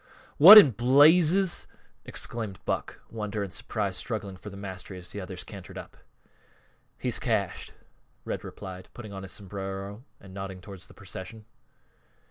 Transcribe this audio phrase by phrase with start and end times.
[0.37, 1.67] "What in blazes!"
[2.05, 5.95] exclaimed Buck, wonder and surprise struggling for the mastery as the others cantered up.
[6.97, 7.73] "He's cashed,"
[8.25, 11.45] Red replied, putting on his sombrero and nodding toward the procession.